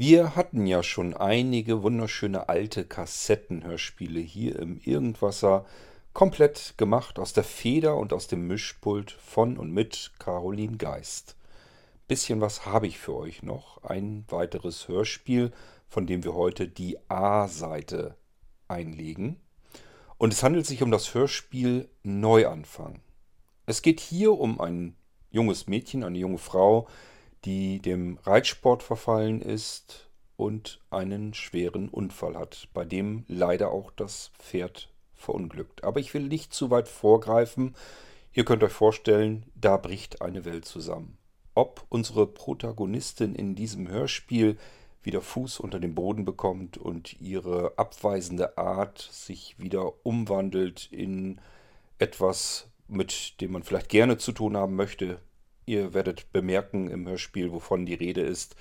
[0.00, 5.66] Wir hatten ja schon einige wunderschöne alte Kassettenhörspiele hier im Irgendwasser
[6.12, 11.34] komplett gemacht aus der Feder und aus dem Mischpult von und mit Caroline Geist.
[12.06, 13.82] Bisschen was habe ich für euch noch.
[13.82, 15.50] Ein weiteres Hörspiel,
[15.88, 18.16] von dem wir heute die A-Seite
[18.68, 19.40] einlegen.
[20.16, 23.00] Und es handelt sich um das Hörspiel Neuanfang.
[23.66, 24.94] Es geht hier um ein
[25.32, 26.86] junges Mädchen, eine junge Frau,
[27.44, 34.30] die dem Reitsport verfallen ist und einen schweren Unfall hat, bei dem leider auch das
[34.38, 35.84] Pferd verunglückt.
[35.84, 37.74] Aber ich will nicht zu weit vorgreifen.
[38.32, 41.18] Ihr könnt euch vorstellen, da bricht eine Welt zusammen.
[41.54, 44.56] Ob unsere Protagonistin in diesem Hörspiel
[45.02, 51.40] wieder Fuß unter den Boden bekommt und ihre abweisende Art sich wieder umwandelt in
[51.98, 55.20] etwas, mit dem man vielleicht gerne zu tun haben möchte,
[55.68, 58.56] Ihr werdet bemerken im Hörspiel, wovon die Rede ist.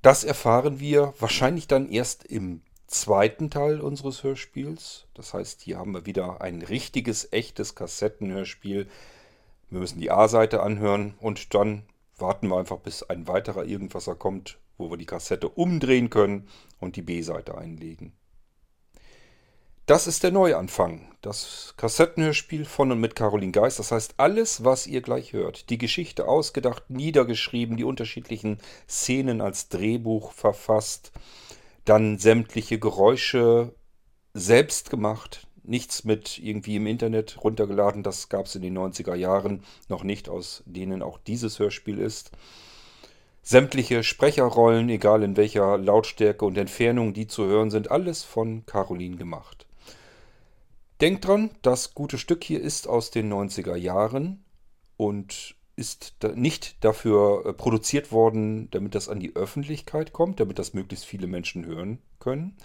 [0.00, 5.04] Das erfahren wir wahrscheinlich dann erst im zweiten Teil unseres Hörspiels.
[5.12, 8.88] Das heißt, hier haben wir wieder ein richtiges, echtes Kassettenhörspiel.
[9.68, 11.82] Wir müssen die A-Seite anhören und dann
[12.16, 16.48] warten wir einfach, bis ein weiterer Irgendwaser kommt, wo wir die Kassette umdrehen können
[16.80, 18.14] und die B-Seite einlegen.
[19.88, 21.08] Das ist der Neuanfang.
[21.22, 23.78] Das Kassettenhörspiel von und mit Caroline Geist.
[23.78, 29.70] Das heißt, alles, was ihr gleich hört, die Geschichte ausgedacht, niedergeschrieben, die unterschiedlichen Szenen als
[29.70, 31.12] Drehbuch verfasst,
[31.86, 33.74] dann sämtliche Geräusche
[34.34, 38.02] selbst gemacht, nichts mit irgendwie im Internet runtergeladen.
[38.02, 42.30] Das gab es in den 90er Jahren noch nicht, aus denen auch dieses Hörspiel ist.
[43.40, 49.16] Sämtliche Sprecherrollen, egal in welcher Lautstärke und Entfernung die zu hören sind, alles von Caroline
[49.16, 49.64] gemacht.
[51.00, 54.44] Denkt dran, das gute Stück hier ist aus den 90er Jahren
[54.96, 60.74] und ist nicht dafür äh, produziert worden, damit das an die Öffentlichkeit kommt, damit das
[60.74, 62.56] möglichst viele Menschen hören können.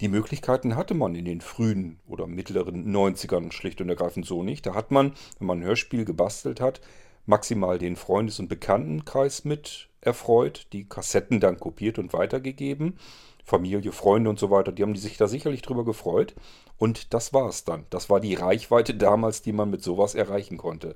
[0.00, 4.64] Die Möglichkeiten hatte man in den frühen oder mittleren 90ern schlicht und ergreifend so nicht.
[4.64, 6.80] Da hat man, wenn man ein Hörspiel gebastelt hat,
[7.26, 12.98] maximal den Freundes- und Bekanntenkreis mit erfreut, die Kassetten dann kopiert und weitergegeben.
[13.44, 16.34] Familie, Freunde und so weiter, die haben sich da sicherlich drüber gefreut.
[16.78, 17.86] Und das war es dann.
[17.90, 20.94] Das war die Reichweite damals, die man mit sowas erreichen konnte.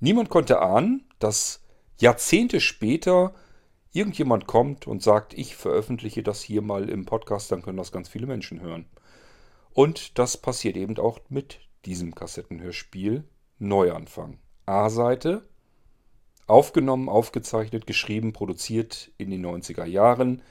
[0.00, 1.62] Niemand konnte ahnen, dass
[1.98, 3.34] Jahrzehnte später
[3.92, 8.08] irgendjemand kommt und sagt, ich veröffentliche das hier mal im Podcast, dann können das ganz
[8.08, 8.86] viele Menschen hören.
[9.72, 13.24] Und das passiert eben auch mit diesem Kassettenhörspiel
[13.58, 14.38] Neuanfang.
[14.66, 15.48] A-Seite,
[16.46, 20.42] aufgenommen, aufgezeichnet, geschrieben, produziert in den 90er Jahren,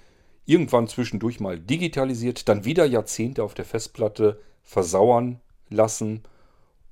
[0.46, 5.40] irgendwann zwischendurch mal digitalisiert, dann wieder Jahrzehnte auf der Festplatte versauern
[5.70, 6.24] lassen.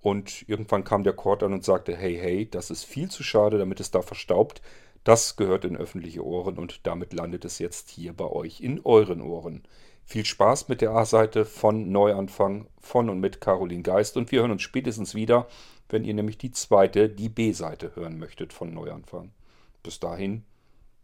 [0.02, 3.58] Und irgendwann kam der Court an und sagte, hey, hey, das ist viel zu schade,
[3.58, 4.62] damit es da verstaubt.
[5.04, 9.22] Das gehört in öffentliche Ohren und damit landet es jetzt hier bei euch in euren
[9.22, 9.64] Ohren.
[10.06, 14.52] Viel Spaß mit der A-Seite von Neuanfang von und mit Caroline Geist und wir hören
[14.52, 15.48] uns spätestens wieder,
[15.90, 19.32] wenn ihr nämlich die zweite, die B-Seite hören möchtet von Neuanfang.
[19.82, 20.44] Bis dahin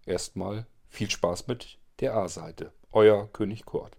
[0.05, 2.71] erstmal viel Spaß mit der A-Seite.
[2.91, 3.97] Euer König Kurt.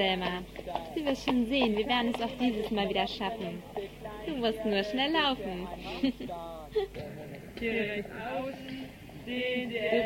[0.00, 0.42] Selma.
[0.94, 3.62] Du wirst schon sehen, wir werden es auch dieses Mal wieder schaffen.
[4.26, 5.68] Du musst nur schnell laufen.
[7.54, 7.66] du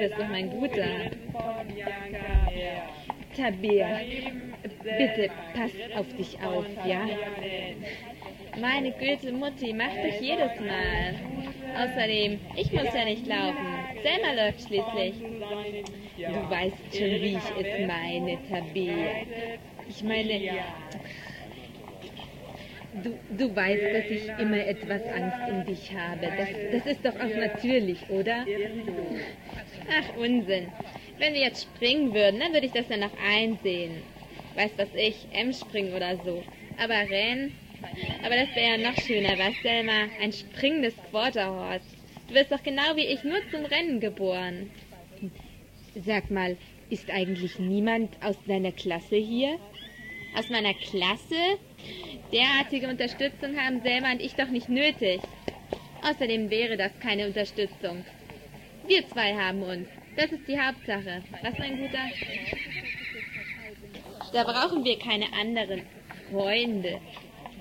[0.00, 0.88] bist doch mein Guter.
[3.37, 4.00] Tabea,
[4.82, 7.06] bitte pass auf dich auf, ja?
[8.61, 11.14] Meine Güte, Mutti, mach dich jedes Mal.
[11.76, 13.79] Außerdem, ich muss ja nicht laufen.
[14.02, 15.14] Selma läuft schließlich.
[16.17, 19.25] Du weißt schon, wie ich es meine, Tabea.
[19.96, 20.41] Ich meine,
[23.02, 26.29] Du, du weißt, dass ich immer etwas Angst um dich habe.
[26.38, 28.46] Das, das ist doch auch natürlich, oder?
[29.91, 30.69] Ach, Unsinn.
[31.19, 34.02] Wenn wir jetzt springen würden, dann würde ich das ja noch einsehen.
[34.55, 36.44] Weißt was ich, M-Springen oder so.
[36.79, 37.52] Aber Rennen,
[38.25, 40.08] aber das wäre ja noch schöner, was, Selma?
[40.20, 41.85] Ein springendes Quarterhorse.
[42.29, 44.70] Du wirst doch genau wie ich nur zum Rennen geboren.
[45.96, 46.56] Sag mal,
[46.91, 49.58] ist eigentlich niemand aus deiner Klasse hier?
[50.36, 51.58] Aus meiner Klasse?
[52.32, 55.20] Derartige Unterstützung haben Selma und ich doch nicht nötig.
[56.02, 58.04] Außerdem wäre das keine Unterstützung.
[58.86, 59.88] Wir zwei haben uns.
[60.16, 61.22] Das ist die Hauptsache.
[61.42, 62.10] Was, mein Guter?
[64.32, 65.82] Da brauchen wir keine anderen
[66.31, 67.00] Freunde.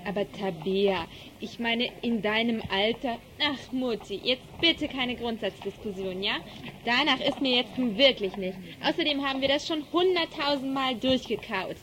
[0.04, 1.06] Aber Tabea,
[1.40, 3.18] ich meine, in deinem Alter.
[3.40, 6.38] Ach, Mutti, jetzt bitte keine Grundsatzdiskussion, ja?
[6.84, 8.58] Danach ist mir jetzt wirklich nicht.
[8.82, 11.76] Außerdem haben wir das schon hunderttausendmal durchgekaut.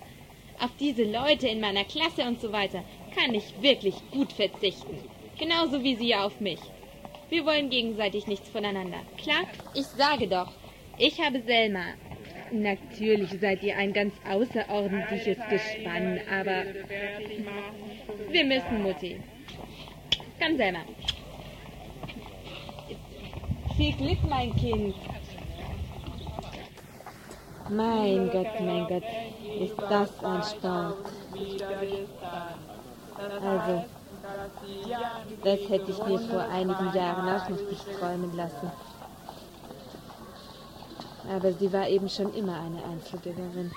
[0.61, 2.83] Auf diese Leute in meiner Klasse und so weiter
[3.15, 4.95] kann ich wirklich gut verzichten.
[5.39, 6.59] Genauso wie sie auf mich.
[7.29, 8.99] Wir wollen gegenseitig nichts voneinander.
[9.17, 9.43] Klar?
[9.73, 10.51] Ich sage doch,
[10.99, 11.85] ich habe Selma.
[12.51, 16.65] Natürlich seid ihr ein ganz außerordentliches Gespann, aber
[18.29, 19.19] wir müssen, Mutti.
[20.39, 20.81] Komm, Selma.
[23.77, 24.93] Viel Glück, mein Kind.
[27.73, 29.03] Mein Gott, mein Gott,
[29.61, 30.97] ist das ein Sport.
[33.41, 33.85] Also,
[35.41, 38.71] das hätte ich mir vor einigen Jahren auch noch nicht träumen lassen.
[41.33, 43.71] Aber sie war eben schon immer eine Einzelgängerin.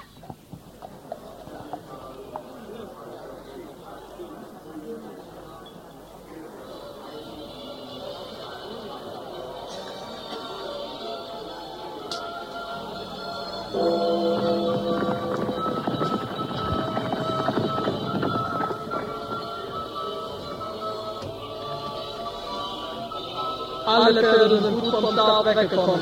[24.21, 26.01] Pferde sind gut vom Start weggekommen.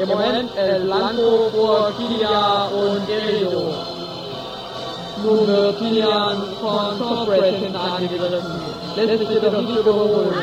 [0.00, 3.74] Im Moment El Blanco vor Kilia und Erido.
[5.24, 8.60] Nun wird Kilian von Corporate hinten angegriffen.
[8.96, 10.34] Lässt sich jedoch nicht überholen.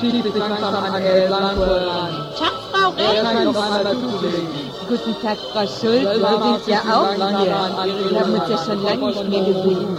[0.00, 2.26] Schiebt sich langsam an El Blanco heran.
[2.38, 3.22] Tag, Frau Er Recht.
[3.22, 4.48] scheint noch einmal zuzulegen.
[4.88, 6.02] Guten Tag, Frau Schulz.
[6.02, 8.10] Wir sind ja auch hier.
[8.10, 9.98] Wir haben uns ja schon lange nicht mehr gesehen.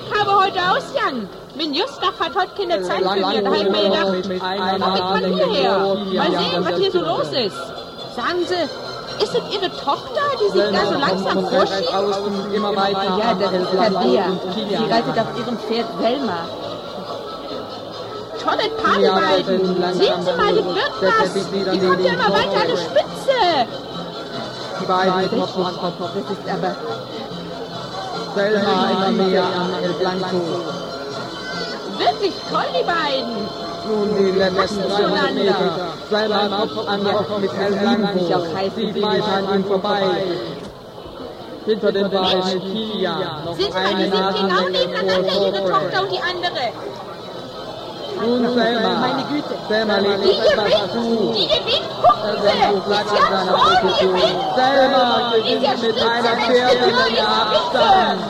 [0.00, 1.28] Ich habe heute Ausgang.
[1.54, 3.42] Min Justach hat heute keine Zeit für mir.
[3.42, 5.78] Da habe ich mir gedacht, einer ich mal Nase hierher.
[5.78, 7.56] Mal sehen, was hier so das los ist.
[8.16, 8.62] Sagen Sie,
[9.22, 11.90] ist es Ihre Tochter, die sich da so langsam vorschiebt?
[11.90, 14.26] Ja, das ist Tabea.
[14.54, 16.38] Sie reitet auf ihrem Pferd Selma.
[18.42, 19.60] Tolle Partybeiden.
[19.94, 21.32] Sehen Sie mal, das wird was.
[21.72, 23.38] Die kommt ja immer weiter an die Spitze.
[24.80, 25.56] Die beiden Kopf.
[25.56, 26.72] Das ist aber
[28.34, 30.40] Selma immer mehr an El Blanco.
[31.98, 33.34] wirklich toll, die beiden.
[33.86, 35.88] Nun die letzten 300 Meter.
[36.10, 38.30] Selma Kopf an Kopf mit El Blanco.
[39.02, 40.02] Weiter an ihm vorbei.
[41.66, 46.72] Hinter den beiden Sehen Sie mal, die sind genau nebeneinander, ihre Tochter und die andere.
[48.20, 48.88] Nun Selma.
[49.00, 49.54] Meine Güte.
[49.68, 51.32] Selma legt Die etwas gewinnt, zu.
[51.36, 52.48] die gewinnt, gucken Sie.
[53.80, 54.12] Position.
[54.14, 54.40] gewinnt.
[54.56, 58.20] Selma gewinnt mit einer ist Abstand.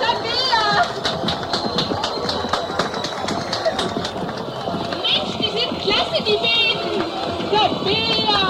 [0.00, 0.64] Tabea!
[5.02, 6.92] Mensch, die sind klasse, die beiden!
[7.50, 8.42] Tabea!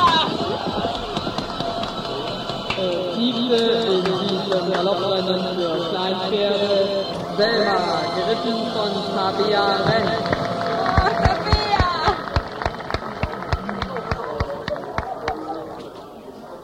[3.14, 3.56] Siegte
[3.94, 6.68] in diesem Galopprennen für Kleinpferde.
[7.36, 7.78] Selma,
[8.24, 10.08] geritten von Tabea Renn.
[10.96, 11.90] Oh, Tabea!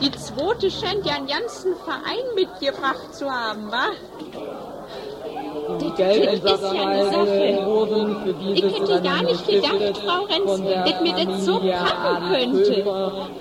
[0.00, 3.86] Die zweite scheint ja einen ganzen Verein mitgebracht zu haben, wa?
[5.80, 7.66] Die Das ist ja eine Geldentsatzerei Sache.
[7.66, 12.28] wurden für Ich dieses hätte gar nicht gedacht, Frau Renz, dass mir das so packen
[12.30, 12.84] könnte.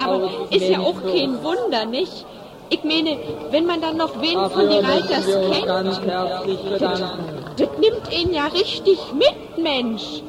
[0.03, 2.25] Aber ist ja auch kein Wunder, nicht?
[2.69, 3.17] Ich meine,
[3.51, 7.43] wenn man dann noch wen von den Reiters kennt, ganz herzlich bedanken.
[7.57, 10.23] das nimmt ihn ja richtig mit, Mensch.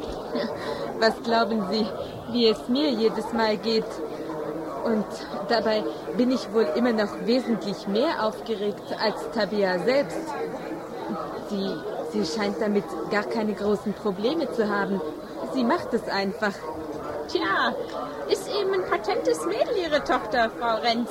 [1.00, 1.86] Was glauben Sie,
[2.32, 3.84] wie es mir jedes Mal geht?
[4.84, 5.06] Und
[5.48, 5.82] dabei
[6.18, 10.34] bin ich wohl immer noch wesentlich mehr aufgeregt als Tabea selbst.
[11.50, 11.76] Sie,
[12.12, 15.00] sie scheint damit gar keine großen Probleme zu haben.
[15.52, 16.54] Sie macht es einfach.
[17.28, 17.74] Tja,
[18.28, 21.10] ist eben ein patentes Mädel, Ihre Tochter, Frau Renz.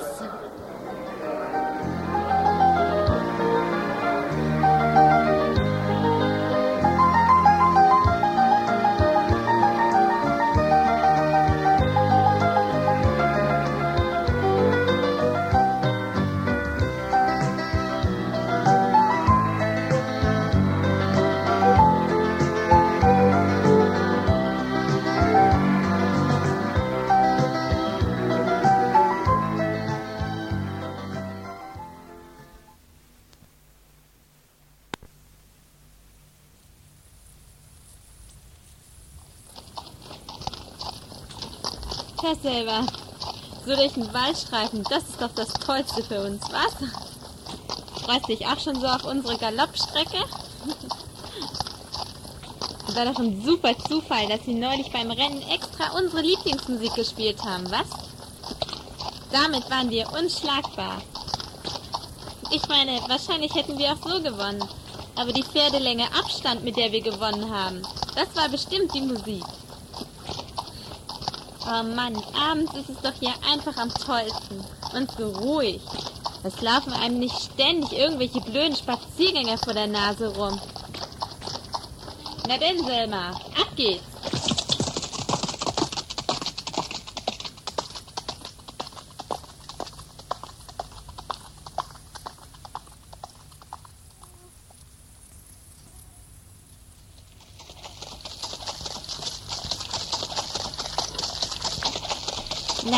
[42.44, 42.86] Selber.
[43.66, 46.74] So durch den Waldstreifen, das ist doch das Tollste für uns, was?
[48.04, 50.18] Freust dich auch schon so auf unsere Galoppstrecke?
[52.96, 57.66] War doch ein super Zufall, dass sie neulich beim Rennen extra unsere Lieblingsmusik gespielt haben,
[57.72, 57.88] was?
[59.32, 61.02] Damit waren wir unschlagbar.
[62.52, 64.64] Ich meine, wahrscheinlich hätten wir auch so gewonnen.
[65.16, 67.82] Aber die Pferdelänge Abstand, mit der wir gewonnen haben,
[68.16, 69.44] das war bestimmt die Musik.
[71.66, 74.64] Oh Mann, abends ist es doch hier einfach am tollsten.
[74.94, 75.80] Und so ruhig.
[76.44, 80.60] Es laufen einem nicht ständig irgendwelche blöden Spaziergänger vor der Nase rum.
[82.48, 84.13] Na denn, Selma, ab geht's.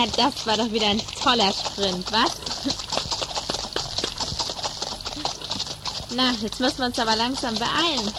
[0.06, 2.32] Na, das war doch wieder ein toller Sprint, was?
[6.12, 8.14] Na, jetzt müssen wir uns aber langsam beeilen.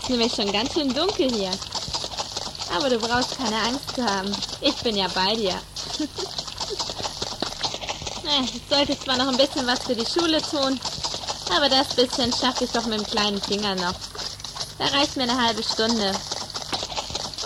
[0.00, 1.50] Ist nämlich schon ganz schön dunkel hier.
[2.74, 4.30] Aber du brauchst keine Angst zu haben.
[4.60, 5.54] Ich bin ja bei dir.
[8.44, 10.78] ich sollte zwar noch ein bisschen was für die Schule tun,
[11.54, 13.94] aber das bisschen schaffe ich doch mit dem kleinen Finger noch.
[14.78, 16.12] Da reicht mir eine halbe Stunde.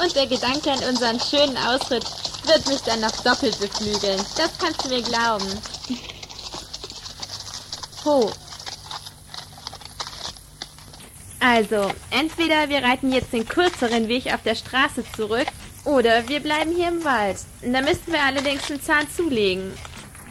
[0.02, 2.04] Und der Gedanke an unseren schönen Ausritt
[2.50, 4.20] wird mich dann noch doppelt beflügeln.
[4.36, 5.46] Das kannst du mir glauben.
[8.04, 8.32] Ho.
[11.38, 15.46] Also, entweder wir reiten jetzt den kürzeren Weg auf der Straße zurück,
[15.84, 17.38] oder wir bleiben hier im Wald.
[17.62, 19.72] Da müssten wir allerdings einen Zahn zulegen.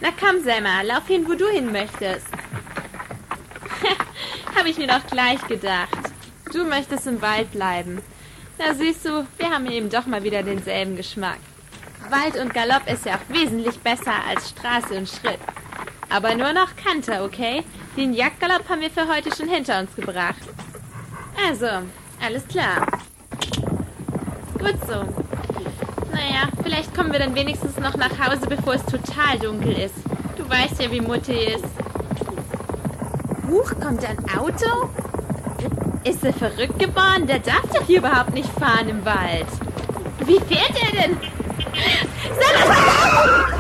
[0.01, 2.27] Na komm, Selma, lauf hin, wo du hin möchtest.
[4.55, 5.97] Habe ich mir doch gleich gedacht.
[6.51, 8.01] Du möchtest im Wald bleiben.
[8.57, 11.39] Na siehst du, wir haben eben doch mal wieder denselben Geschmack.
[12.09, 15.39] Wald und Galopp ist ja auch wesentlich besser als Straße und Schritt.
[16.09, 17.63] Aber nur noch Kante, okay?
[17.95, 20.41] Den Jagdgalopp haben wir für heute schon hinter uns gebracht.
[21.47, 21.67] Also,
[22.25, 22.87] alles klar.
[24.57, 25.05] Gut so.
[26.11, 29.95] Naja, vielleicht kommen wir dann wenigstens noch nach Hause, bevor es total dunkel ist.
[30.35, 31.65] Du weißt ja, wie Mutti ist.
[33.47, 34.89] Huch, kommt ein Auto?
[36.03, 37.27] Ist er verrückt geworden?
[37.27, 39.47] Der darf doch hier überhaupt nicht fahren im Wald.
[40.25, 41.17] Wie fährt er denn?
[41.73, 43.58] ¡Se los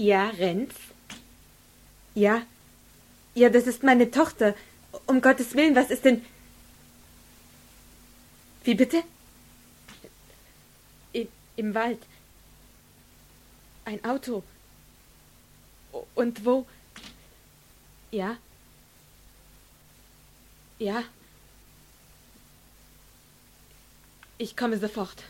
[0.00, 0.72] Ja, Renz?
[2.14, 2.46] Ja?
[3.34, 4.54] Ja, das ist meine Tochter.
[5.06, 6.24] Um Gottes Willen, was ist denn.
[8.64, 9.02] Wie bitte?
[11.14, 11.98] I Im Wald.
[13.84, 14.42] Ein Auto.
[16.14, 16.66] Und wo?
[18.10, 18.38] Ja?
[20.78, 21.04] Ja?
[24.38, 25.22] Ich komme sofort.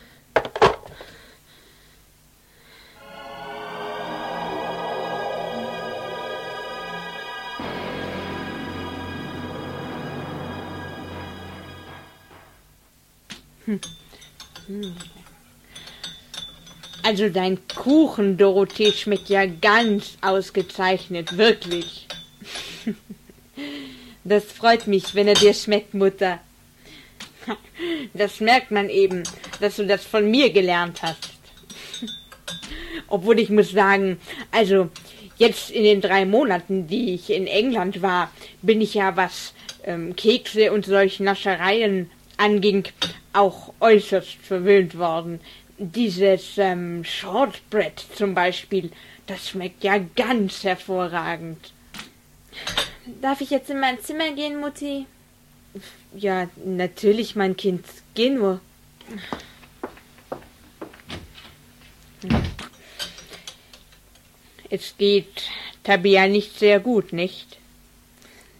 [17.03, 22.07] Also dein Kuchen, Dorothee, schmeckt ja ganz ausgezeichnet, wirklich.
[24.23, 26.39] Das freut mich, wenn er dir schmeckt, Mutter.
[28.13, 29.23] Das merkt man eben,
[29.59, 31.31] dass du das von mir gelernt hast.
[33.07, 34.19] Obwohl ich muss sagen,
[34.51, 34.89] also
[35.37, 40.15] jetzt in den drei Monaten, die ich in England war, bin ich ja, was ähm,
[40.15, 42.87] Kekse und solche Naschereien anging,
[43.33, 45.39] auch äußerst verwöhnt worden.
[45.77, 48.91] Dieses ähm, Shortbread zum Beispiel,
[49.27, 51.71] das schmeckt ja ganz hervorragend.
[53.21, 55.05] Darf ich jetzt in mein Zimmer gehen, Mutti?
[56.15, 57.85] Ja, natürlich, mein Kind.
[58.13, 58.59] Geh nur.
[64.69, 65.43] Es geht
[65.83, 67.57] Tabea nicht sehr gut, nicht?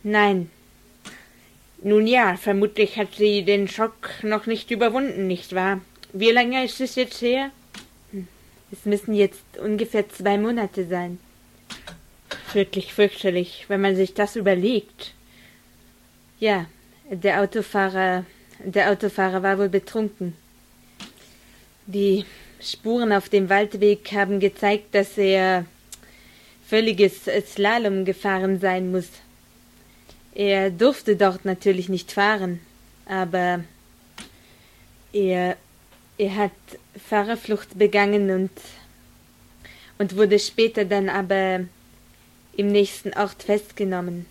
[0.03, 0.49] Nein,
[1.83, 5.81] nun ja, vermutlich hat sie den Schock noch nicht überwunden, nicht wahr?
[6.13, 7.51] Wie lange ist es jetzt her?
[8.11, 8.27] Hm,
[8.71, 11.19] es müssen jetzt ungefähr zwei Monate sein.
[12.53, 15.13] Wirklich fürchterlich, wenn man sich das überlegt.
[16.39, 16.65] Ja,
[17.09, 18.25] der Autofahrer,
[18.59, 20.35] der Autofahrer war wohl betrunken.
[21.88, 22.25] Die
[22.61, 25.65] Spuren auf dem Waldweg haben gezeigt, dass er
[26.67, 29.09] völliges Slalom gefahren sein muss.
[30.33, 32.59] Er durfte dort natürlich nicht fahren,
[33.05, 33.63] aber
[35.11, 35.57] er,
[36.17, 36.51] er hat
[37.09, 38.51] Fahrerflucht begangen und,
[39.97, 41.65] und wurde später dann aber
[42.55, 44.25] im nächsten Ort festgenommen.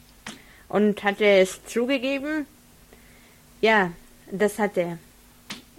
[0.68, 2.46] Und hat er es zugegeben?
[3.60, 3.92] Ja,
[4.30, 4.98] das hat er.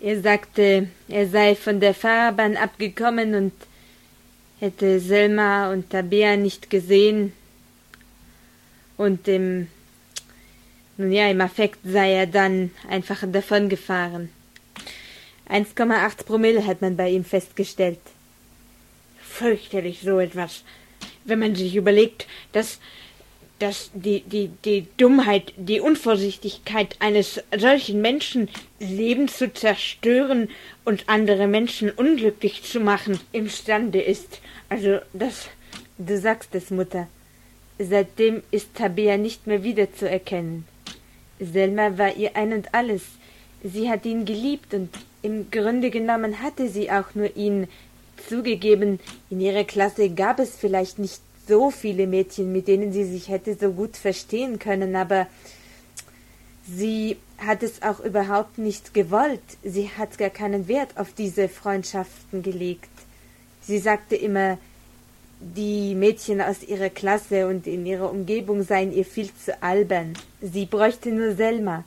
[0.01, 3.53] Er sagte, er sei von der Fahrbahn abgekommen und
[4.59, 7.33] hätte Selma und Tabea nicht gesehen.
[8.97, 9.67] Und im,
[11.01, 14.29] nun ja, im Affekt sei er dann einfach davongefahren.
[15.49, 17.99] 1,8 Promille hat man bei ihm festgestellt.
[19.21, 20.63] Fürchterlich so etwas.
[21.25, 22.79] Wenn man sich überlegt, dass
[23.61, 30.49] dass die, die, die Dummheit, die Unvorsichtigkeit eines solchen Menschen, Leben zu zerstören
[30.83, 34.39] und andere Menschen unglücklich zu machen, imstande ist.
[34.67, 35.47] Also das.
[35.99, 37.07] Du sagst es, Mutter.
[37.77, 40.65] Seitdem ist Tabea nicht mehr wiederzuerkennen.
[41.41, 43.01] Selma war ihr ein und alles.
[43.63, 44.89] Sie hat ihn geliebt und
[45.21, 47.67] im Grunde genommen hatte sie auch nur ihn.
[48.29, 48.99] Zugegeben,
[49.31, 53.55] in ihrer Klasse gab es vielleicht nicht so viele Mädchen, mit denen sie sich hätte
[53.55, 55.25] so gut verstehen können, aber
[56.67, 59.41] sie hat es auch überhaupt nicht gewollt.
[59.63, 62.89] Sie hat gar keinen Wert auf diese Freundschaften gelegt.
[63.61, 64.59] Sie sagte immer,
[65.41, 70.13] die Mädchen aus ihrer Klasse und in ihrer Umgebung seien ihr viel zu albern.
[70.41, 71.83] Sie bräuchte nur Selma.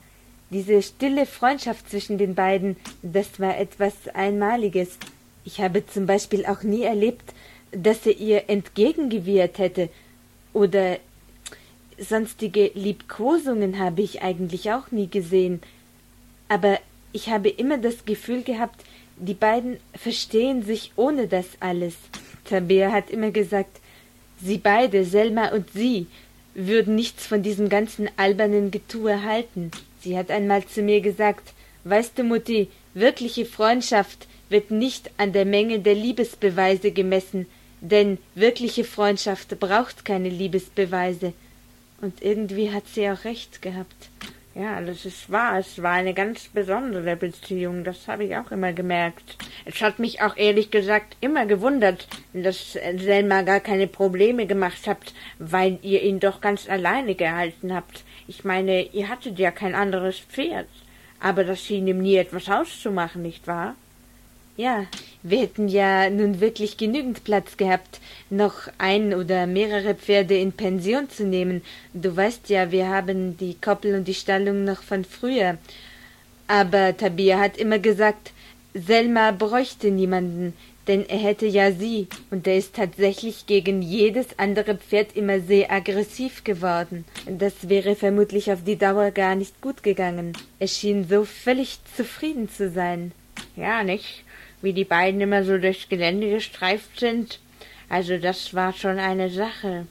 [0.49, 4.97] Diese stille Freundschaft zwischen den beiden, das war etwas Einmaliges.
[5.43, 7.33] Ich habe zum Beispiel auch nie erlebt,
[7.71, 9.89] dass er ihr entgegengewehrt hätte,
[10.53, 10.97] oder
[11.99, 15.61] sonstige Liebkosungen habe ich eigentlich auch nie gesehen,
[16.47, 16.79] aber
[17.11, 18.83] ich habe immer das Gefühl gehabt,
[19.17, 21.95] die beiden verstehen sich ohne das alles.
[22.45, 23.79] Tabea hat immer gesagt,
[24.41, 26.07] sie beide, Selma und sie,
[26.53, 29.71] würden nichts von diesem ganzen albernen Getue halten.
[30.01, 31.53] Sie hat einmal zu mir gesagt,
[31.83, 37.45] weißt du, Mutti, wirkliche Freundschaft wird nicht an der Menge der Liebesbeweise gemessen,
[37.81, 41.33] denn wirkliche Freundschaft braucht keine Liebesbeweise.
[42.01, 44.09] Und irgendwie hat sie auch recht gehabt.
[44.55, 45.59] Ja, das ist wahr.
[45.59, 47.83] Es war eine ganz besondere Beziehung.
[47.83, 49.35] Das habe ich auch immer gemerkt.
[49.65, 55.13] Es hat mich auch ehrlich gesagt immer gewundert, dass Selma gar keine Probleme gemacht habt,
[55.39, 58.05] weil ihr ihn doch ganz alleine gehalten habt.
[58.29, 60.69] Ich meine, ihr hattet ja kein anderes Pferd.
[61.19, 63.75] Aber das schien ihm nie etwas auszumachen, nicht wahr?
[64.57, 64.85] Ja,
[65.21, 71.09] wir hätten ja nun wirklich genügend Platz gehabt, noch ein oder mehrere Pferde in Pension
[71.09, 71.61] zu nehmen.
[71.93, 75.57] Du weißt ja, wir haben die Koppel und die Stallung noch von früher.
[76.47, 78.31] Aber Tabia hat immer gesagt,
[78.73, 80.53] Selma bräuchte niemanden,
[80.87, 85.71] denn er hätte ja sie, und er ist tatsächlich gegen jedes andere Pferd immer sehr
[85.71, 87.05] aggressiv geworden.
[87.25, 90.33] Das wäre vermutlich auf die Dauer gar nicht gut gegangen.
[90.59, 93.11] Er schien so völlig zufrieden zu sein.
[93.55, 94.24] Ja, nicht?
[94.61, 97.39] Wie die beiden immer so durchs Gelände gestreift sind.
[97.89, 99.85] Also das war schon eine Sache.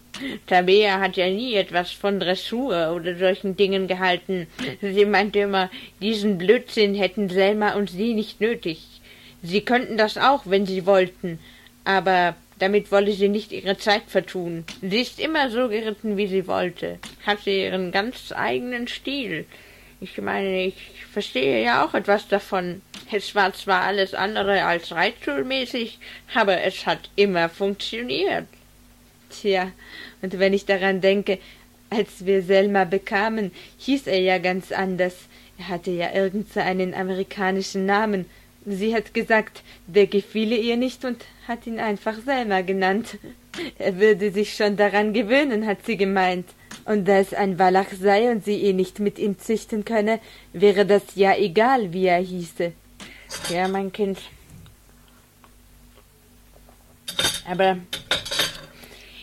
[0.46, 4.46] Tabea hat ja nie etwas von Dressur oder solchen Dingen gehalten.
[4.80, 9.00] Sie meinte immer, diesen Blödsinn hätten Selma und sie nicht nötig.
[9.42, 11.38] Sie könnten das auch, wenn sie wollten,
[11.84, 14.64] aber damit wolle sie nicht ihre Zeit vertun.
[14.80, 19.44] Sie ist immer so geritten, wie sie wollte, hatte ihren ganz eigenen Stil.
[20.00, 22.82] Ich meine, ich verstehe ja auch etwas davon.
[23.16, 26.00] Es war zwar alles andere als reitschulmäßig,
[26.34, 28.46] aber es hat immer funktioniert.
[29.30, 29.70] Tja,
[30.20, 31.38] und wenn ich daran denke,
[31.90, 35.14] als wir Selma bekamen, hieß er ja ganz anders.
[35.58, 38.26] Er hatte ja irgend so einen amerikanischen Namen.
[38.66, 43.18] Sie hat gesagt, der gefiele ihr nicht und hat ihn einfach Selma genannt.
[43.78, 46.48] Er würde sich schon daran gewöhnen, hat sie gemeint.
[46.84, 50.18] Und da es ein Wallach sei und sie ihn nicht mit ihm züchten könne,
[50.52, 52.72] wäre das ja egal, wie er hieße.
[53.50, 54.18] Ja, mein Kind.
[57.46, 57.78] Aber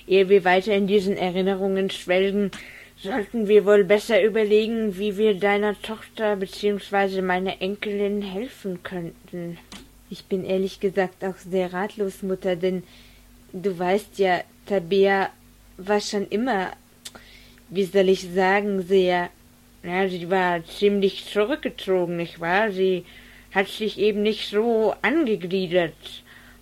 [0.08, 2.52] ehe wir weiter in diesen Erinnerungen schwelgen,
[2.97, 7.21] sollten wir wohl besser überlegen, wie wir deiner Tochter bzw.
[7.21, 9.58] meiner Enkelin helfen könnten.
[10.10, 12.84] Ich bin ehrlich gesagt auch sehr ratlos, Mutter, denn
[13.54, 15.30] du weißt ja, Tabea
[15.78, 16.74] war schon immer,
[17.69, 19.30] wie soll ich sagen, sehr,
[19.84, 22.71] ja, sie war ziemlich zurückgezogen, nicht wahr?
[22.71, 23.06] Sie
[23.52, 25.94] hat sich eben nicht so angegliedert,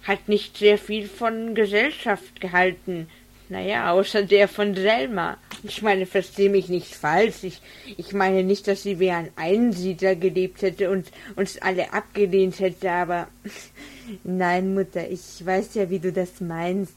[0.04, 3.08] hat nicht sehr viel von Gesellschaft gehalten.
[3.50, 5.38] Naja, außer der von Selma.
[5.64, 7.44] Ich meine, verstehe mich nicht falsch.
[7.44, 7.62] Ich,
[7.98, 12.92] ich meine nicht, dass sie wie ein Einsiedler gelebt hätte und uns alle abgelehnt hätte,
[12.92, 13.28] aber
[14.24, 16.94] nein, Mutter, ich weiß ja, wie du das meinst.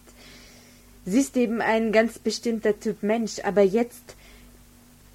[1.06, 4.14] Sie ist eben ein ganz bestimmter Typ Mensch, aber jetzt,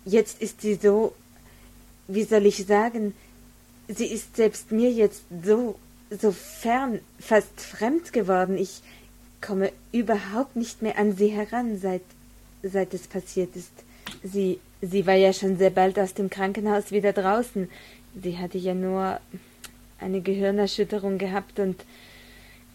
[0.06, 1.13] jetzt ist sie so,
[2.08, 3.13] wie soll ich sagen,
[3.88, 5.76] sie ist selbst mir jetzt so,
[6.10, 8.58] so fern, fast fremd geworden.
[8.58, 8.82] Ich
[9.41, 12.02] komme überhaupt nicht mehr an sie heran, seit,
[12.63, 13.71] seit es passiert ist.
[14.23, 17.69] Sie, sie war ja schon sehr bald aus dem Krankenhaus wieder draußen.
[18.21, 19.19] Sie hatte ja nur
[20.00, 21.84] eine Gehirnerschütterung gehabt und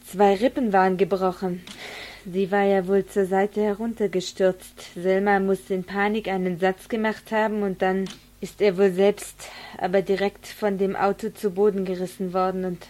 [0.07, 1.62] zwei Rippen waren gebrochen.
[2.25, 4.94] Sie war ja wohl zur Seite heruntergestürzt.
[4.94, 8.05] Selma musste in Panik einen Satz gemacht haben und dann
[8.42, 12.87] ist er wohl selbst aber direkt von dem Auto zu Boden gerissen worden und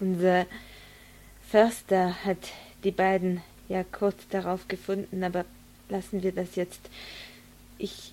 [0.00, 0.46] unser
[1.48, 2.36] Förster hat
[2.82, 5.44] die beiden ja kurz darauf gefunden, aber
[5.88, 6.80] lassen wir das jetzt.
[7.78, 8.12] Ich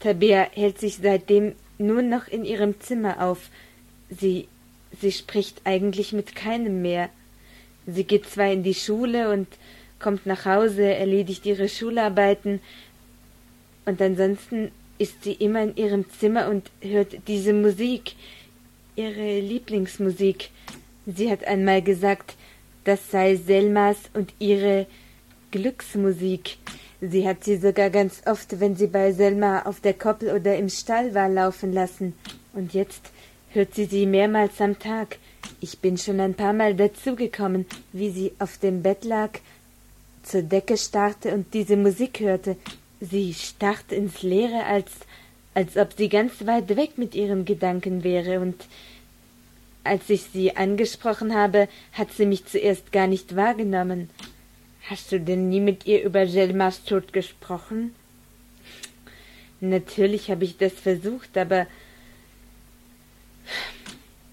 [0.00, 3.50] Tabea hält sich seitdem nur noch in ihrem Zimmer auf.
[4.08, 4.48] Sie
[4.98, 7.10] sie spricht eigentlich mit keinem mehr.
[7.86, 9.46] Sie geht zwar in die Schule und
[9.98, 12.60] kommt nach Hause, erledigt ihre Schularbeiten,
[13.84, 18.14] und ansonsten ist sie immer in ihrem Zimmer und hört diese Musik,
[18.94, 20.50] ihre Lieblingsmusik.
[21.06, 22.36] Sie hat einmal gesagt,
[22.84, 24.86] das sei Selmas und ihre
[25.50, 26.58] Glücksmusik.
[27.00, 30.68] Sie hat sie sogar ganz oft, wenn sie bei Selma auf der Koppel oder im
[30.68, 32.14] Stall war, laufen lassen.
[32.52, 33.10] Und jetzt
[33.50, 35.18] hört sie sie mehrmals am Tag.
[35.60, 39.30] Ich bin schon ein paar Mal dazugekommen, wie sie auf dem Bett lag,
[40.22, 42.56] zur Decke starrte und diese Musik hörte.
[43.10, 44.92] Sie starrte ins Leere, als,
[45.54, 48.64] als ob sie ganz weit weg mit ihren Gedanken wäre, und
[49.82, 54.08] als ich sie angesprochen habe, hat sie mich zuerst gar nicht wahrgenommen.
[54.88, 57.92] Hast du denn nie mit ihr über Jelmas Tod gesprochen?
[59.60, 61.66] Natürlich habe ich das versucht, aber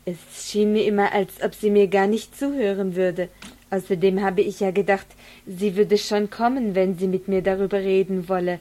[0.06, 3.30] es schien mir immer, als ob sie mir gar nicht zuhören würde.
[3.72, 5.08] Außerdem habe ich ja gedacht,
[5.46, 8.60] sie würde schon kommen, wenn sie mit mir darüber reden wolle.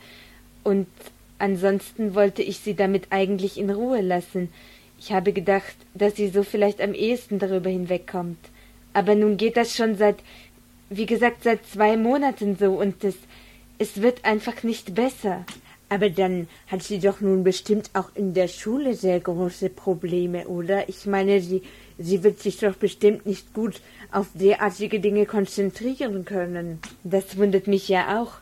[0.64, 0.86] Und
[1.38, 4.50] ansonsten wollte ich sie damit eigentlich in Ruhe lassen.
[4.98, 8.38] Ich habe gedacht, dass sie so vielleicht am ehesten darüber hinwegkommt.
[8.92, 10.16] Aber nun geht das schon seit,
[10.90, 13.14] wie gesagt, seit zwei Monaten so und es,
[13.78, 15.44] es wird einfach nicht besser.
[15.88, 20.88] Aber dann hat sie doch nun bestimmt auch in der Schule sehr große Probleme, oder?
[20.88, 21.62] Ich meine, sie,
[21.98, 23.80] sie wird sich doch bestimmt nicht gut
[24.10, 26.80] auf derartige Dinge konzentrieren können.
[27.04, 28.32] Das wundert mich ja auch.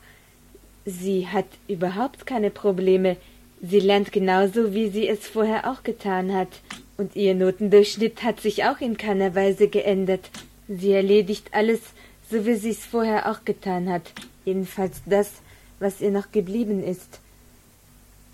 [0.84, 3.16] Sie hat überhaupt keine Probleme.
[3.60, 6.48] Sie lernt genauso, wie sie es vorher auch getan hat.
[6.96, 10.30] Und ihr Notendurchschnitt hat sich auch in keiner Weise geändert.
[10.68, 11.80] Sie erledigt alles,
[12.30, 14.12] so wie sie es vorher auch getan hat.
[14.44, 15.32] Jedenfalls das,
[15.80, 17.20] was ihr noch geblieben ist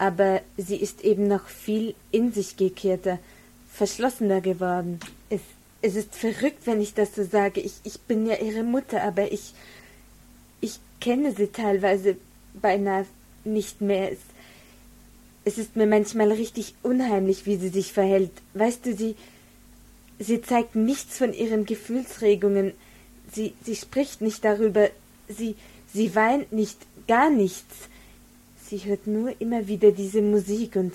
[0.03, 3.21] aber sie ist eben noch viel in sich gekehrter,
[3.73, 5.01] verschlossener geworden.
[5.31, 5.41] Es,
[5.81, 7.61] es ist verrückt, wenn ich das so sage.
[7.61, 9.55] Ich, ich bin ja ihre Mutter, aber ich,
[10.61, 12.17] ich kenne sie teilweise
[12.55, 13.07] beinahe
[13.45, 14.13] nicht mehr.
[14.13, 14.19] Es,
[15.45, 18.31] es ist mir manchmal richtig unheimlich, wie sie sich verhält.
[18.55, 19.17] Weißt du, sie,
[20.19, 22.73] sie zeigt nichts von ihren Gefühlsregungen.
[23.33, 24.91] Sie, sie spricht nicht darüber.
[25.29, 25.57] Sie,
[25.93, 27.89] sie weint nicht, gar nichts.
[28.69, 30.93] Sie hört nur immer wieder diese Musik und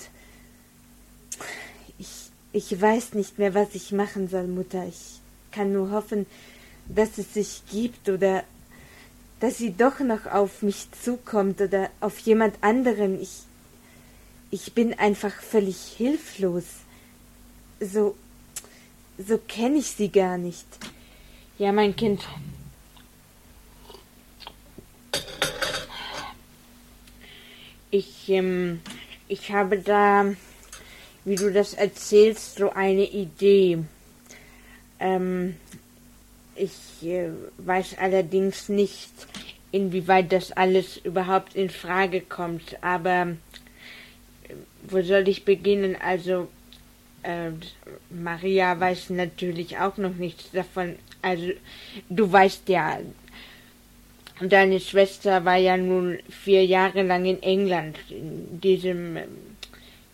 [2.58, 4.86] ich, weiß nicht mehr, was ich machen soll, Mutter.
[4.88, 5.20] Ich
[5.52, 6.26] kann nur hoffen,
[6.88, 8.44] dass es sich gibt oder
[9.40, 13.22] dass sie doch noch auf mich zukommt oder auf jemand anderen.
[13.22, 13.42] Ich,
[14.52, 16.66] ich bin einfach völlig hilflos.
[17.80, 18.16] So,
[19.18, 20.66] so kenne ich sie gar nicht.
[21.60, 22.22] Ja, mein Kind,
[27.90, 28.82] Ich, ähm,
[29.30, 30.26] ich habe da,
[31.28, 33.80] wie du das erzählst, so eine Idee.
[34.98, 35.58] Ähm,
[36.56, 39.12] ich äh, weiß allerdings nicht,
[39.74, 43.36] inwieweit das alles überhaupt in Frage kommt, aber
[44.48, 45.98] äh, wo soll ich beginnen?
[46.02, 46.48] Also,
[47.24, 47.52] äh,
[48.10, 50.96] Maria weiß natürlich auch noch nichts davon.
[51.22, 51.52] Also,
[52.10, 53.00] du weißt ja,
[54.40, 59.24] Deine Schwester war ja nun vier Jahre lang in England, in diesem, ähm,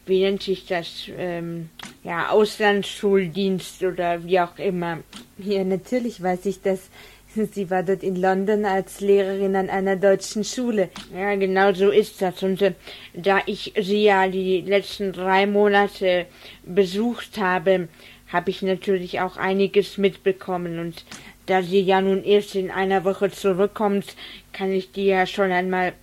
[0.06, 1.70] wie nennt sich das, ähm,
[2.04, 5.00] ja, Auslandsschuldienst oder wie auch immer.
[5.38, 6.90] Ja, natürlich weiß ich das.
[7.36, 10.90] Sie war dort in London als Lehrerin an einer deutschen Schule.
[11.16, 12.44] Ja, genau so ist das.
[12.44, 12.74] Und äh,
[13.14, 16.28] da ich sie ja die letzten drei Monate
[16.64, 17.88] besucht habe,
[18.28, 20.78] habe ich natürlich auch einiges mitbekommen.
[20.80, 21.06] Und
[21.48, 24.16] da sie ja nun erst in einer Woche zurückkommt,
[24.52, 25.94] kann ich dir ja schon einmal.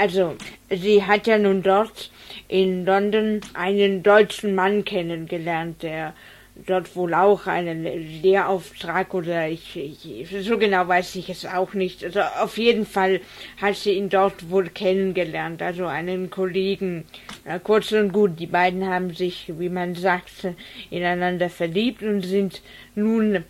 [0.00, 0.34] Also,
[0.70, 2.10] sie hat ja nun dort
[2.48, 6.14] in London einen deutschen Mann kennengelernt, der
[6.66, 7.84] dort wohl auch einen
[8.22, 12.02] Lehrauftrag oder ich, ich, so genau weiß ich es auch nicht.
[12.02, 13.20] Also auf jeden Fall
[13.60, 17.04] hat sie ihn dort wohl kennengelernt, also einen Kollegen.
[17.46, 20.48] Ja, kurz und gut, die beiden haben sich, wie man sagt,
[20.88, 22.62] ineinander verliebt und sind
[22.94, 23.44] nun,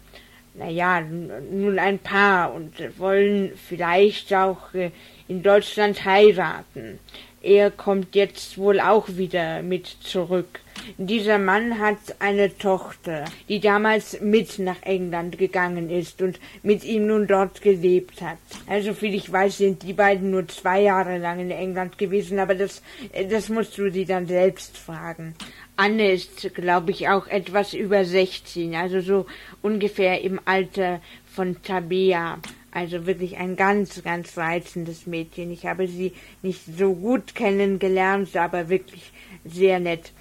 [0.54, 4.90] naja, nun ein Paar und wollen vielleicht auch äh,
[5.30, 6.98] in Deutschland heiraten.
[7.40, 10.60] Er kommt jetzt wohl auch wieder mit zurück.
[10.98, 17.06] Dieser Mann hat eine Tochter, die damals mit nach England gegangen ist und mit ihm
[17.06, 18.38] nun dort gelebt hat.
[18.66, 22.56] Also viel ich weiß, sind die beiden nur zwei Jahre lang in England gewesen, aber
[22.56, 22.82] das,
[23.30, 25.34] das musst du sie dann selbst fragen.
[25.76, 29.26] Anne ist, glaube ich, auch etwas über 16, also so
[29.62, 32.38] ungefähr im Alter von Tabea.
[32.72, 35.50] Also wirklich ein ganz, ganz reizendes Mädchen.
[35.50, 39.12] Ich habe sie nicht so gut kennengelernt, aber wirklich
[39.44, 40.12] sehr nett.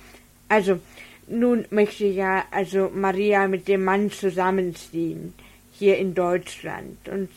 [0.48, 0.80] Also,
[1.28, 5.34] nun möchte ja also Maria mit dem Mann zusammenziehen,
[5.72, 7.08] hier in Deutschland.
[7.08, 7.30] Und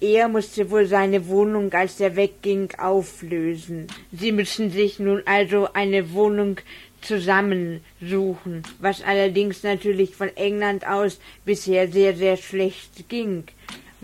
[0.00, 3.86] er musste wohl seine Wohnung, als er wegging, auflösen.
[4.12, 6.60] Sie müssen sich nun also eine Wohnung
[7.00, 13.44] zusammensuchen, was allerdings natürlich von England aus bisher sehr, sehr schlecht ging.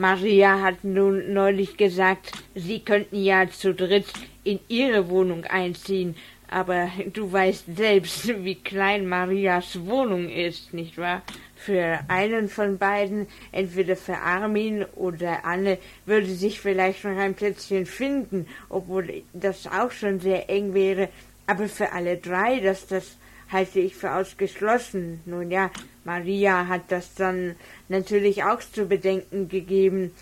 [0.02, 4.06] Maria hat nun neulich gesagt, sie könnten ja zu dritt
[4.42, 6.16] in ihre Wohnung einziehen,
[6.50, 11.22] aber du weißt selbst, wie klein Marias Wohnung ist, nicht wahr?
[11.54, 17.86] Für einen von beiden, entweder für Armin oder Anne, würde sich vielleicht noch ein Plätzchen
[17.86, 21.10] finden, obwohl das auch schon sehr eng wäre.
[21.46, 23.18] Aber für alle drei, dass das
[23.52, 25.20] halte ich für ausgeschlossen.
[25.26, 25.70] Nun ja,
[26.04, 27.56] Maria hat das dann
[27.88, 30.12] natürlich auch zu bedenken gegeben.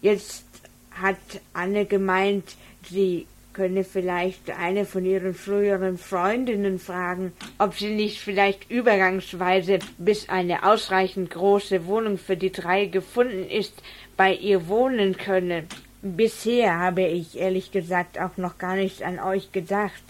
[0.00, 0.44] Jetzt
[0.90, 1.18] hat
[1.52, 2.56] Anne gemeint,
[2.88, 10.28] sie könne vielleicht eine von ihren früheren Freundinnen fragen, ob sie nicht vielleicht übergangsweise, bis
[10.28, 13.74] eine ausreichend große Wohnung für die drei gefunden ist,
[14.16, 15.64] bei ihr wohnen könne.
[16.02, 20.02] Bisher habe ich ehrlich gesagt auch noch gar nicht an euch gedacht.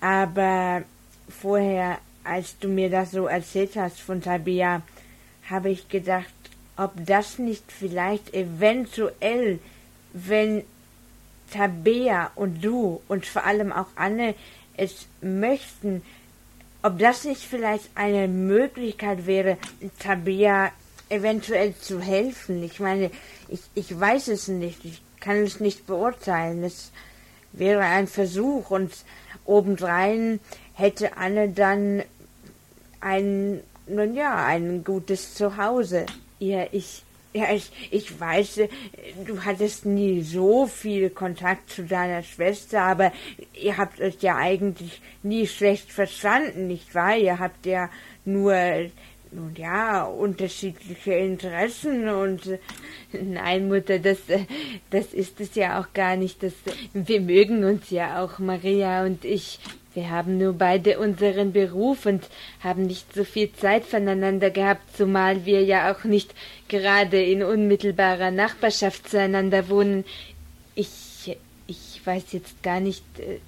[0.00, 0.82] Aber
[1.28, 4.82] vorher, als du mir das so erzählt hast von Tabea,
[5.48, 6.32] habe ich gedacht,
[6.76, 9.58] ob das nicht vielleicht eventuell,
[10.12, 10.64] wenn
[11.52, 14.34] Tabea und du und vor allem auch Anne
[14.76, 16.02] es möchten,
[16.82, 19.56] ob das nicht vielleicht eine Möglichkeit wäre,
[20.00, 20.72] Tabea
[21.08, 22.62] eventuell zu helfen.
[22.62, 23.10] Ich meine,
[23.48, 26.64] ich, ich weiß es nicht, ich kann es nicht beurteilen.
[26.64, 26.90] Es
[27.52, 28.92] wäre ein Versuch und
[29.44, 30.40] obendrein
[30.74, 32.02] hätte Anne dann
[33.04, 36.06] ein, nun ja, ein gutes Zuhause.
[36.38, 37.02] Ja, ich,
[37.34, 38.60] ja, ich, ich weiß,
[39.26, 43.12] du hattest nie so viel Kontakt zu deiner Schwester, aber
[43.60, 47.16] ihr habt euch ja eigentlich nie schlecht verstanden, nicht wahr?
[47.16, 47.90] Ihr habt ja
[48.24, 48.54] nur,
[49.32, 52.58] nun ja, unterschiedliche Interessen und
[53.12, 54.18] nein, Mutter, das,
[54.90, 56.42] das ist es ja auch gar nicht.
[56.42, 56.54] Das,
[56.94, 59.60] wir mögen uns ja auch, Maria und ich.
[59.94, 62.24] Wir haben nur beide unseren Beruf und
[62.60, 66.34] haben nicht so viel Zeit voneinander gehabt, zumal wir ja auch nicht
[66.68, 70.04] gerade in unmittelbarer Nachbarschaft zueinander wohnen.
[70.74, 71.36] Ich,
[71.68, 73.38] ich weiß jetzt gar nicht, äh,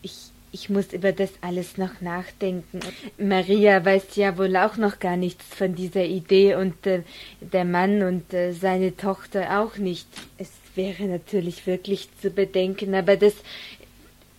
[0.00, 0.14] ich,
[0.52, 2.80] ich muss über das alles noch nachdenken.
[3.18, 7.02] Maria weiß ja wohl auch noch gar nichts von dieser Idee und äh,
[7.40, 10.08] der Mann und äh, seine Tochter auch nicht.
[10.38, 13.34] Es wäre natürlich wirklich zu bedenken, aber das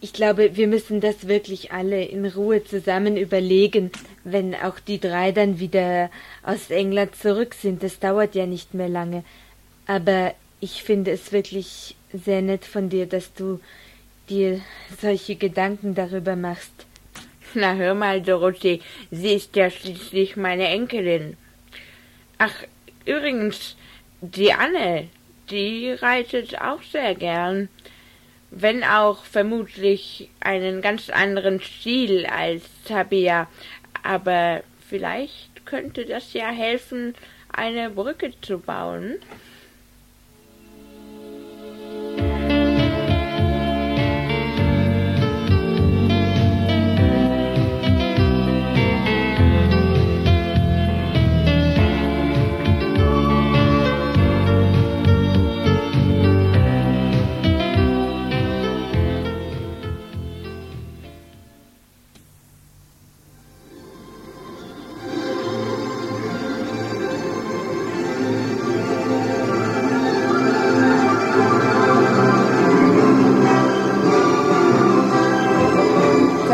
[0.04, 3.90] ich glaube, wir müssen das wirklich alle in Ruhe zusammen überlegen,
[4.26, 6.12] wenn auch die drei dann wieder
[6.44, 7.84] aus England zurück sind.
[7.84, 9.24] Das dauert ja nicht mehr lange.
[9.88, 13.62] Aber ich finde es wirklich sehr nett von dir, dass du
[14.30, 14.60] dir
[15.02, 16.74] solche Gedanken darüber machst.
[17.54, 21.38] Na hör mal, Dorothee, sie ist ja schließlich meine Enkelin.
[22.40, 22.54] Ach,
[23.06, 23.78] übrigens,
[24.20, 25.08] die Anne,
[25.50, 27.70] die reitet auch sehr gern
[28.56, 33.48] wenn auch vermutlich einen ganz anderen Stil als Tabea,
[34.04, 37.16] aber vielleicht könnte das ja helfen,
[37.52, 39.16] eine Brücke zu bauen.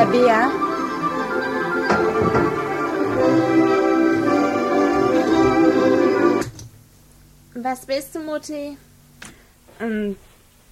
[0.10, 0.52] Tabea.
[7.54, 8.78] Was willst du, Mutti?
[9.80, 10.16] Ähm,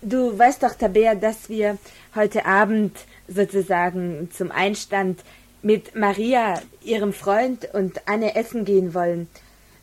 [0.01, 1.77] du weißt doch, Tabea, dass wir
[2.15, 2.97] heute Abend
[3.27, 5.19] sozusagen zum Einstand
[5.61, 9.27] mit Maria, ihrem Freund und Anne essen gehen wollen.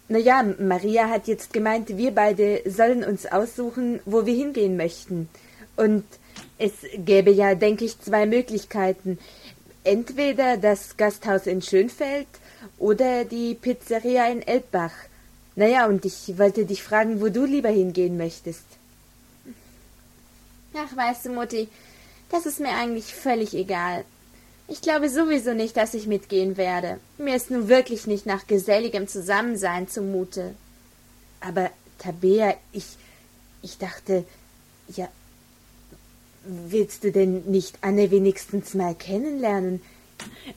[0.09, 5.29] Naja, Maria hat jetzt gemeint, wir beide sollen uns aussuchen, wo wir hingehen möchten.
[5.77, 6.05] Und
[6.59, 9.19] es gäbe ja, denke ich, zwei Möglichkeiten.
[9.85, 12.27] Entweder das Gasthaus in Schönfeld
[12.79, 14.93] oder die Pizzeria in Elbbach.
[15.57, 18.65] Naja, und ich wollte dich fragen, wo du lieber hingehen möchtest.
[20.75, 21.69] Ach, weißt du, Mutti,
[22.31, 24.05] das ist mir eigentlich völlig egal.
[24.67, 26.99] Ich glaube sowieso nicht, dass ich mitgehen werde.
[27.19, 30.55] Mir ist nun wirklich nicht nach geselligem Zusammensein zumute.
[31.41, 32.87] Aber, Tabea, ich.
[33.63, 34.25] ich dachte.
[34.89, 35.09] ja.
[36.47, 39.81] Willst du denn nicht Anne wenigstens mal kennenlernen?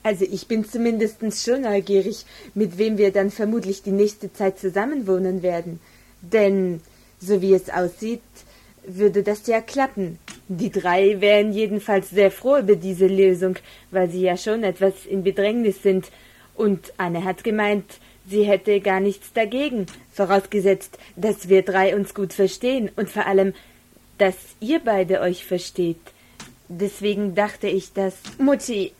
[0.02, 2.24] Also ich bin zumindest schon neugierig,
[2.54, 5.80] mit wem wir dann vermutlich die nächste Zeit zusammenwohnen werden.
[6.20, 6.80] Denn,
[7.20, 8.20] so wie es aussieht,
[8.86, 10.18] würde das ja klappen.
[10.48, 13.56] Die drei wären jedenfalls sehr froh über diese Lösung,
[13.90, 16.10] weil sie ja schon etwas in Bedrängnis sind.
[16.54, 17.98] Und Anne hat gemeint,
[18.28, 23.52] sie hätte gar nichts dagegen, vorausgesetzt, dass wir drei uns gut verstehen und vor allem,
[24.18, 26.00] dass ihr beide euch versteht.
[26.68, 28.14] Deswegen dachte ich, dass.
[28.38, 28.92] Mutti,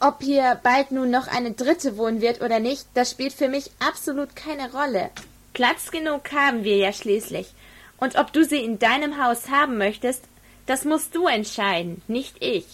[0.00, 3.70] ob hier bald nun noch eine dritte wohnen wird oder nicht, das spielt für mich
[3.80, 5.10] absolut keine Rolle.
[5.54, 7.48] Platz genug haben wir ja schließlich.
[7.96, 10.22] Und ob du sie in deinem Haus haben möchtest,
[10.66, 12.66] das musst du entscheiden, nicht ich.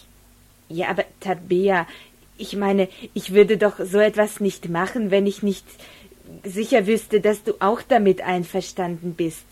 [0.68, 1.87] Ja, aber Tabea,
[2.37, 5.64] ich meine, ich würde doch so etwas nicht machen, wenn ich nicht
[6.42, 9.44] sicher wüsste, dass du auch damit einverstanden bist.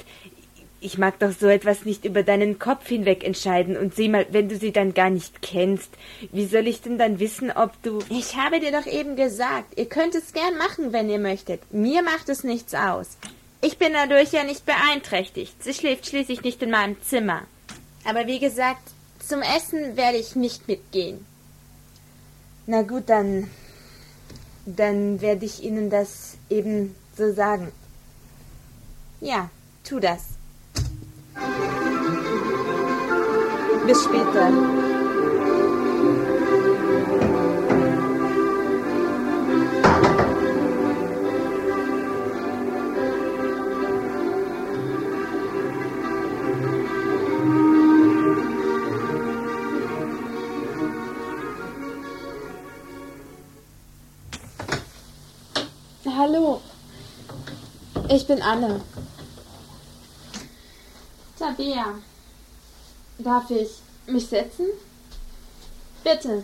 [0.85, 4.49] Ich mag doch so etwas nicht über deinen Kopf hinweg entscheiden und sieh mal, wenn
[4.49, 5.91] du sie dann gar nicht kennst,
[6.33, 8.01] wie soll ich denn dann wissen, ob du.
[8.09, 11.73] Ich habe dir doch eben gesagt, ihr könnt es gern machen, wenn ihr möchtet.
[11.73, 13.17] Mir macht es nichts aus.
[13.61, 15.63] Ich bin dadurch ja nicht beeinträchtigt.
[15.63, 17.43] Sie schläft schließlich nicht in meinem Zimmer.
[18.05, 18.83] Aber wie gesagt,
[19.25, 21.25] zum Essen werde ich nicht mitgehen.
[22.67, 23.49] Na gut, dann.
[24.67, 27.71] Dann werde ich Ihnen das eben so sagen.
[29.21, 29.49] Ja,
[29.85, 30.42] tu das.
[33.87, 34.51] Bis später.
[56.17, 56.61] Hallo,
[58.09, 58.81] ich bin Anne.
[61.37, 61.97] Tabea,
[63.23, 63.71] darf ich
[64.07, 64.67] mich setzen?
[66.05, 66.43] Bitte.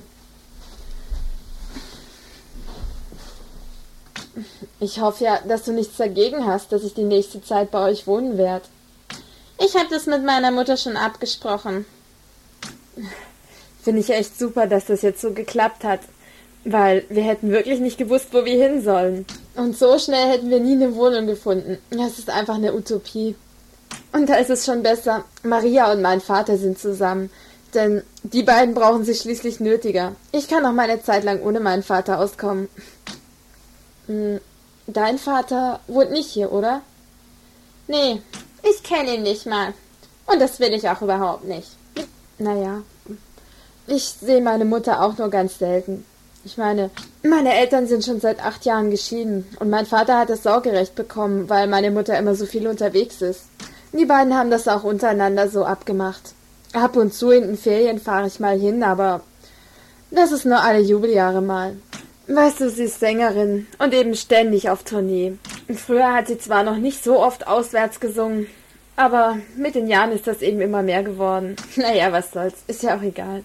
[4.80, 8.06] Ich hoffe ja, dass du nichts dagegen hast, dass ich die nächste Zeit bei euch
[8.06, 8.64] wohnen werde.
[9.60, 11.84] Ich habe das mit meiner Mutter schon abgesprochen.
[13.82, 16.00] Finde ich echt super, dass das jetzt so geklappt hat.
[16.64, 19.24] Weil wir hätten wirklich nicht gewusst, wo wir hin sollen.
[19.56, 21.78] Und so schnell hätten wir nie eine Wohnung gefunden.
[21.90, 23.36] Das ist einfach eine Utopie.
[24.18, 25.24] Und da ist es schon besser.
[25.44, 27.30] Maria und mein Vater sind zusammen.
[27.72, 30.16] Denn die beiden brauchen sich schließlich nötiger.
[30.32, 32.68] Ich kann auch meine Zeit lang ohne meinen Vater auskommen.
[34.06, 34.40] Hm,
[34.88, 36.80] dein Vater wohnt nicht hier, oder?
[37.86, 38.20] Nee,
[38.68, 39.72] ich kenne ihn nicht mal.
[40.26, 41.68] Und das will ich auch überhaupt nicht.
[42.38, 42.82] Naja,
[43.86, 46.04] ich sehe meine Mutter auch nur ganz selten.
[46.44, 46.90] Ich meine,
[47.22, 51.48] meine Eltern sind schon seit acht Jahren geschieden und mein Vater hat das Sorgerecht bekommen,
[51.48, 53.42] weil meine Mutter immer so viel unterwegs ist.
[53.92, 56.34] Die beiden haben das auch untereinander so abgemacht.
[56.74, 59.22] Ab und zu in den Ferien fahre ich mal hin, aber
[60.10, 61.76] das ist nur alle Jubeljahre mal.
[62.26, 65.38] Weißt du, sie ist Sängerin und eben ständig auf Tournee.
[65.74, 68.46] Früher hat sie zwar noch nicht so oft auswärts gesungen,
[68.96, 71.56] aber mit den Jahren ist das eben immer mehr geworden.
[71.76, 73.44] Naja, was soll's, ist ja auch egal.